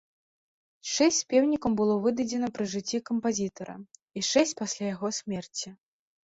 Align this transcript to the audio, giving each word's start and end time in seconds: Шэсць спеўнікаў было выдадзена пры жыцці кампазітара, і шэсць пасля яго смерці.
Шэсць 0.91 1.19
спеўнікаў 1.25 1.75
было 1.79 1.97
выдадзена 2.05 2.49
пры 2.55 2.65
жыцці 2.73 3.01
кампазітара, 3.11 3.75
і 4.17 4.25
шэсць 4.31 4.55
пасля 4.63 4.83
яго 4.95 5.07
смерці. 5.21 5.69